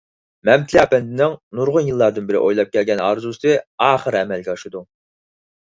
مەمتىلى 0.47 0.79
ئەپەندىنىڭ 0.83 1.35
نۇرغۇن 1.59 1.85
يىللاردىن 1.91 2.31
بېرى 2.31 2.41
ئويلاپ 2.47 2.73
كەلگەن 2.79 3.05
ئارزۇسى 3.11 3.55
ئاخىر 3.89 4.23
ئەمەلگە 4.23 4.57
ئاشىدۇ. 4.57 4.85